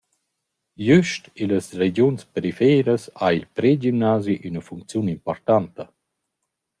[0.85, 5.83] Güst illas regiuns periferas ha il pregimnasi üna funcziun importanta.